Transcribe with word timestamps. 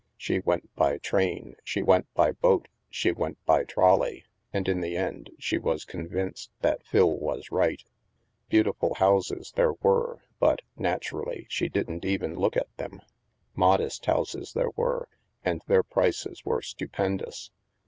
She 0.17 0.39
went 0.39 0.73
by 0.75 0.97
train, 0.97 1.57
she 1.63 1.83
went 1.83 2.11
by 2.15 2.31
boat, 2.31 2.67
she 2.89 3.11
went 3.11 3.37
by 3.45 3.65
trolley. 3.65 4.25
And 4.51 4.67
in 4.67 4.81
the 4.81 4.97
end, 4.97 5.29
she 5.37 5.59
was 5.59 5.85
con 5.85 6.07
vinced 6.09 6.49
that 6.61 6.83
Phil 6.87 7.15
was 7.19 7.51
right. 7.51 7.83
Beautiful 8.49 8.95
houses 8.95 9.53
there 9.55 9.73
were, 9.73 10.23
but, 10.39 10.63
naturally, 10.75 11.45
she 11.49 11.69
didn't 11.69 12.03
even 12.03 12.33
look 12.35 12.57
at 12.57 12.75
them. 12.77 13.01
Modest 13.53 14.03
houses 14.07 14.53
there 14.53 14.71
were, 14.75 15.07
and 15.45 15.61
their 15.67 15.83
prices 15.83 16.43
were 16.43 16.63
stupendous. 16.63 17.51